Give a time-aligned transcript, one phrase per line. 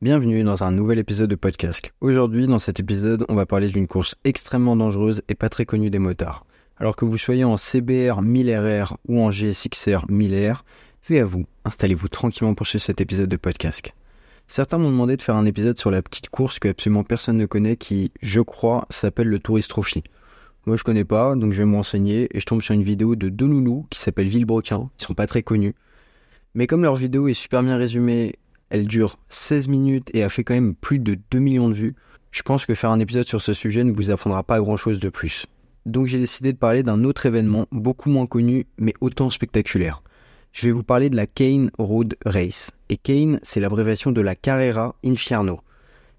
[0.00, 1.92] Bienvenue dans un nouvel épisode de podcast.
[2.00, 5.90] Aujourd'hui, dans cet épisode, on va parler d'une course extrêmement dangereuse et pas très connue
[5.90, 6.46] des motards.
[6.76, 10.58] Alors que vous soyez en CBR 1000RR ou en GSXR 1000R,
[11.00, 13.92] faites à vous, installez-vous tranquillement pour suivre cet épisode de podcast.
[14.46, 17.46] Certains m'ont demandé de faire un épisode sur la petite course que absolument personne ne
[17.46, 20.04] connaît qui, je crois, s'appelle le Tourist Trophy.
[20.66, 23.16] Moi, je connais pas, donc je vais me renseigner et je tombe sur une vidéo
[23.16, 24.90] de deux nounous qui s'appelle Villebrequin.
[25.00, 25.74] Ils sont pas très connus.
[26.54, 28.36] Mais comme leur vidéo est super bien résumée
[28.70, 31.94] elle dure 16 minutes et a fait quand même plus de 2 millions de vues.
[32.30, 35.00] Je pense que faire un épisode sur ce sujet ne vous apprendra pas grand chose
[35.00, 35.46] de plus.
[35.86, 40.02] Donc j'ai décidé de parler d'un autre événement beaucoup moins connu mais autant spectaculaire.
[40.52, 42.72] Je vais vous parler de la Kane Road Race.
[42.88, 45.60] Et Kane, c'est l'abréviation de la Carrera Infierno.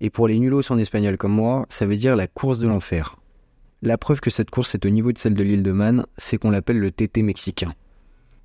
[0.00, 3.16] Et pour les nulos en espagnol comme moi, ça veut dire la course de l'enfer.
[3.82, 6.38] La preuve que cette course est au niveau de celle de l'île de Man, c'est
[6.38, 7.74] qu'on l'appelle le TT mexicain.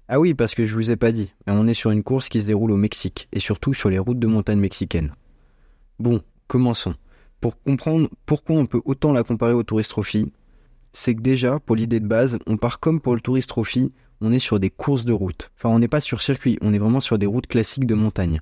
[0.09, 2.29] Ah oui, parce que je vous ai pas dit, mais on est sur une course
[2.29, 5.13] qui se déroule au Mexique, et surtout sur les routes de montagne mexicaines.
[5.99, 6.93] Bon, commençons.
[7.41, 10.31] Pour comprendre pourquoi on peut autant la comparer au Tourist Trophy,
[10.93, 13.91] c'est que déjà, pour l'idée de base, on part comme pour le Tourist Trophy,
[14.21, 15.51] on est sur des courses de route.
[15.57, 18.41] Enfin, on n'est pas sur circuit, on est vraiment sur des routes classiques de montagne.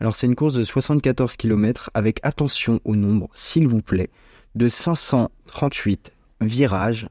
[0.00, 4.10] Alors c'est une course de 74 km avec attention au nombre, s'il vous plaît,
[4.54, 7.08] de 538 virages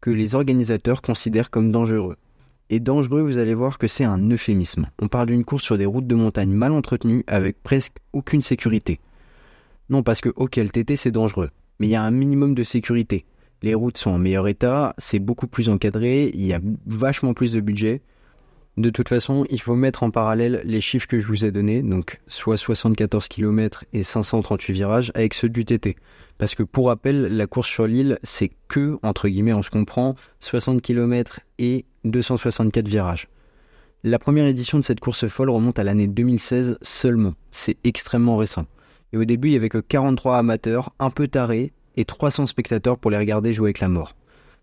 [0.00, 2.16] que les organisateurs considèrent comme dangereux.
[2.70, 4.90] Et dangereux, vous allez voir que c'est un euphémisme.
[5.00, 9.00] On parle d'une course sur des routes de montagne mal entretenues avec presque aucune sécurité.
[9.88, 12.64] Non, parce que, ok, le TT c'est dangereux, mais il y a un minimum de
[12.64, 13.24] sécurité.
[13.62, 17.54] Les routes sont en meilleur état, c'est beaucoup plus encadré, il y a vachement plus
[17.54, 18.02] de budget.
[18.78, 21.82] De toute façon, il faut mettre en parallèle les chiffres que je vous ai donnés,
[21.82, 25.96] donc soit 74 km et 538 virages, avec ceux du TT.
[26.38, 30.14] Parce que pour rappel, la course sur l'île, c'est que, entre guillemets, on se comprend,
[30.38, 33.26] 60 km et 264 virages.
[34.04, 37.34] La première édition de cette course folle remonte à l'année 2016 seulement.
[37.50, 38.66] C'est extrêmement récent.
[39.12, 42.96] Et au début, il y avait que 43 amateurs, un peu tarés, et 300 spectateurs
[42.96, 44.14] pour les regarder jouer avec la mort.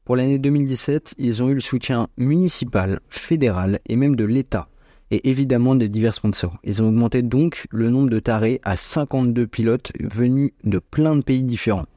[0.05, 4.69] Pour l'année 2017, ils ont eu le soutien municipal, fédéral et même de l'État,
[5.09, 6.59] et évidemment de divers sponsors.
[6.63, 11.23] Ils ont augmenté donc le nombre de tarés à 52 pilotes venus de plein de
[11.23, 11.88] pays différents.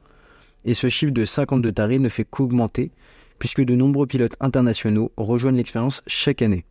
[0.65, 2.89] Et ce chiffre de 52 tarés ne fait qu'augmenter,
[3.37, 6.65] puisque de nombreux pilotes internationaux rejoignent l'expérience chaque année.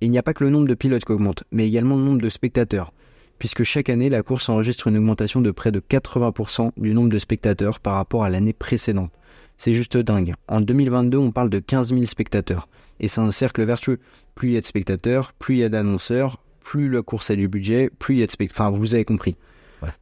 [0.00, 2.04] Et il n'y a pas que le nombre de pilotes qui augmente, mais également le
[2.04, 2.94] nombre de spectateurs,
[3.38, 7.18] puisque chaque année la course enregistre une augmentation de près de 80% du nombre de
[7.18, 9.12] spectateurs par rapport à l'année précédente.
[9.60, 10.32] C'est juste dingue.
[10.48, 12.66] En 2022, on parle de 15 000 spectateurs.
[12.98, 13.98] Et c'est un cercle vertueux.
[14.34, 17.36] Plus il y a de spectateurs, plus il y a d'annonceurs, plus la course a
[17.36, 18.68] du budget, plus il y a de spectateurs.
[18.68, 19.36] Enfin, vous avez compris.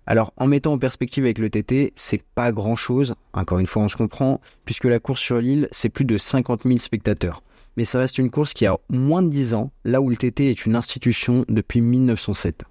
[0.06, 3.16] Alors, en mettant en perspective avec le TT, c'est pas grand chose.
[3.32, 6.62] Encore une fois, on se comprend, puisque la course sur l'île, c'est plus de 50
[6.62, 7.42] 000 spectateurs.
[7.76, 10.50] Mais ça reste une course qui a moins de 10 ans, là où le TT
[10.50, 12.62] est une institution depuis 1907.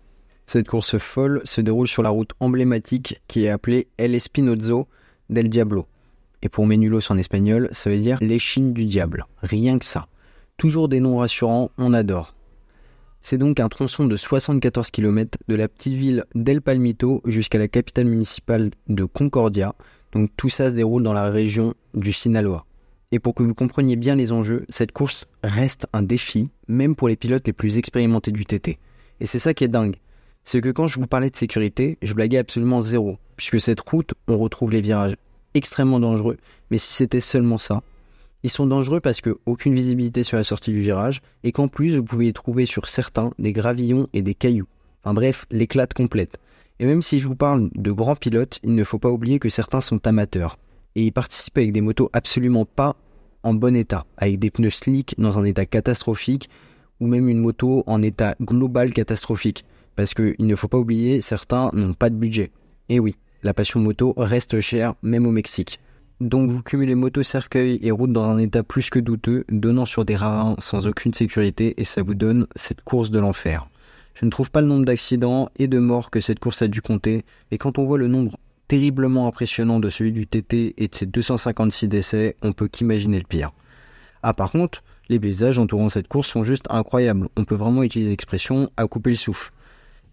[0.45, 4.87] Cette course folle se déroule sur la route emblématique qui est appelée El Espinozo
[5.29, 5.85] del Diablo.
[6.41, 9.25] Et pour Menulos en espagnol, ça veut dire l'échine du diable.
[9.41, 10.07] Rien que ça.
[10.57, 12.35] Toujours des noms rassurants, on adore.
[13.19, 17.67] C'est donc un tronçon de 74 km de la petite ville d'El Palmito jusqu'à la
[17.67, 19.75] capitale municipale de Concordia.
[20.13, 22.65] Donc tout ça se déroule dans la région du Sinaloa.
[23.11, 27.07] Et pour que vous compreniez bien les enjeux, cette course reste un défi, même pour
[27.07, 28.79] les pilotes les plus expérimentés du TT.
[29.19, 29.95] Et c'est ça qui est dingue.
[30.43, 34.13] C'est que quand je vous parlais de sécurité, je blaguais absolument zéro, puisque cette route,
[34.27, 35.15] on retrouve les virages
[35.57, 36.37] extrêmement dangereux.
[36.71, 37.83] Mais si c'était seulement ça,
[38.43, 41.97] ils sont dangereux parce que aucune visibilité sur la sortie du virage et qu'en plus
[41.97, 44.67] vous pouvez y trouver sur certains des gravillons et des cailloux.
[45.03, 46.37] Enfin bref, l'éclate complète.
[46.79, 49.49] Et même si je vous parle de grands pilotes, il ne faut pas oublier que
[49.49, 50.57] certains sont amateurs
[50.95, 52.95] et ils participent avec des motos absolument pas
[53.43, 56.49] en bon état, avec des pneus slick dans un état catastrophique
[56.99, 59.63] ou même une moto en état global catastrophique.
[59.95, 62.51] Parce qu'il ne faut pas oublier, certains n'ont pas de budget.
[62.89, 65.79] Et oui, la passion moto reste chère, même au Mexique.
[66.19, 70.03] Donc vous cumulez moto, cercueil et route dans un état plus que douteux, donnant sur
[70.03, 73.69] des ravins sans aucune sécurité, et ça vous donne cette course de l'enfer.
[74.15, 76.81] Je ne trouve pas le nombre d'accidents et de morts que cette course a dû
[76.81, 78.35] compter, et quand on voit le nombre
[78.67, 83.25] terriblement impressionnant de celui du TT et de ses 256 décès, on peut qu'imaginer le
[83.25, 83.51] pire.
[84.23, 88.09] Ah par contre, les paysages entourant cette course sont juste incroyables, on peut vraiment utiliser
[88.09, 89.51] l'expression à couper le souffle.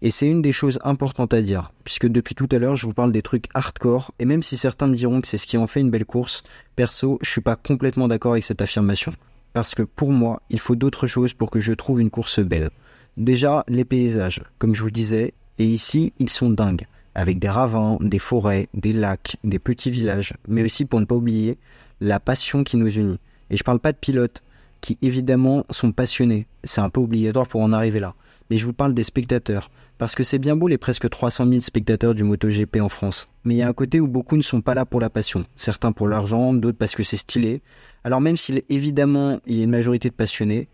[0.05, 2.93] Et c'est une des choses importantes à dire, puisque depuis tout à l'heure, je vous
[2.93, 5.65] parle des trucs hardcore, et même si certains me diront que c'est ce qui en
[5.65, 6.43] fait une belle course,
[6.75, 9.11] perso, je suis pas complètement d'accord avec cette affirmation.
[9.53, 12.69] Parce que pour moi, il faut d'autres choses pour que je trouve une course belle.
[13.17, 16.85] Déjà, les paysages, comme je vous disais, et ici, ils sont dingues,
[17.15, 21.15] avec des ravins, des forêts, des lacs, des petits villages, mais aussi, pour ne pas
[21.15, 21.57] oublier,
[21.99, 23.17] la passion qui nous unit.
[23.49, 24.43] Et je parle pas de pilotes,
[24.81, 28.13] qui évidemment sont passionnés, c'est un peu obligatoire pour en arriver là
[28.49, 29.69] mais je vous parle des spectateurs.
[29.97, 33.29] Parce que c'est bien beau les presque 300 000 spectateurs du MotoGP en France.
[33.45, 35.45] Mais il y a un côté où beaucoup ne sont pas là pour la passion.
[35.55, 37.61] Certains pour l'argent, d'autres parce que c'est stylé.
[38.03, 40.67] Alors même s'il évidemment il y a une majorité de passionnés,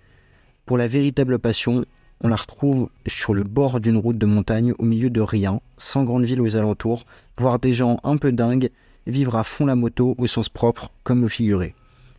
[0.66, 1.86] pour la véritable passion,
[2.24, 6.04] on la retrouve sur le bord d'une route de montagne au milieu de rien, sans
[6.04, 7.06] grande ville aux alentours,
[7.38, 8.70] voir des gens un peu dingues,
[9.08, 11.76] vivre à fond la moto au sens propre comme au figuré.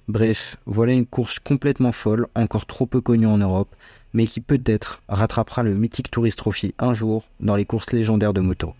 [0.08, 3.74] Bref, voilà une course complètement folle, encore trop peu connue en Europe,
[4.12, 8.40] mais qui peut-être rattrapera le mythique Tourist Trophy un jour dans les courses légendaires de
[8.40, 8.74] moto.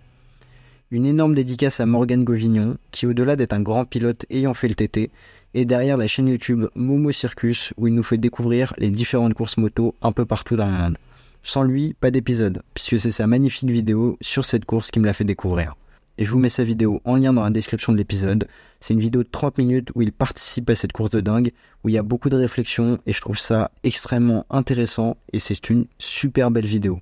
[0.90, 4.74] Une énorme dédicace à Morgan Govignon, qui au-delà d'être un grand pilote ayant fait le
[4.74, 5.10] TT,
[5.54, 9.58] est derrière la chaîne YouTube Momo Circus, où il nous fait découvrir les différentes courses
[9.58, 10.98] moto un peu partout dans le monde.
[11.44, 15.12] Sans lui, pas d'épisode, puisque c'est sa magnifique vidéo sur cette course qui me l'a
[15.12, 15.76] fait découvrir
[16.18, 18.46] et je vous mets sa vidéo en lien dans la description de l'épisode.
[18.80, 21.88] C'est une vidéo de 30 minutes où il participe à cette course de dingue, où
[21.88, 25.86] il y a beaucoup de réflexions et je trouve ça extrêmement intéressant et c'est une
[25.98, 27.00] super belle vidéo.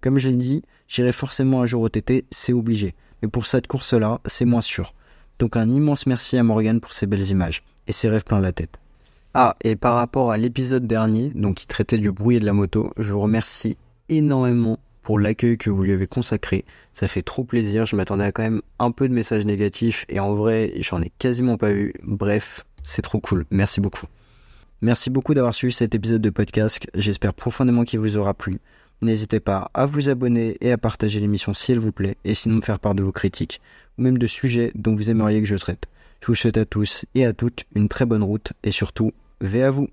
[0.00, 2.94] Comme je l'ai dit, j'irai forcément un jour au TT, c'est obligé.
[3.22, 4.94] Mais pour cette course-là, c'est moins sûr.
[5.38, 8.52] Donc un immense merci à Morgan pour ces belles images et ses rêves plein la
[8.52, 8.80] tête.
[9.34, 12.52] Ah, et par rapport à l'épisode dernier, donc qui traitait du bruit et de la
[12.52, 13.76] moto, je vous remercie
[14.08, 16.66] énormément pour l'accueil que vous lui avez consacré.
[16.92, 17.86] Ça fait trop plaisir.
[17.86, 21.10] Je m'attendais à quand même un peu de messages négatifs et en vrai, j'en ai
[21.18, 21.94] quasiment pas eu.
[22.02, 23.46] Bref, c'est trop cool.
[23.50, 24.04] Merci beaucoup.
[24.82, 26.86] Merci beaucoup d'avoir suivi cet épisode de podcast.
[26.92, 28.58] J'espère profondément qu'il vous aura plu.
[29.00, 32.60] N'hésitez pas à vous abonner et à partager l'émission si elle vous plaît et sinon
[32.60, 33.62] faire part de vos critiques
[33.96, 35.86] ou même de sujets dont vous aimeriez que je traite.
[36.20, 39.64] Je vous souhaite à tous et à toutes une très bonne route et surtout, veillez
[39.64, 39.88] à vous.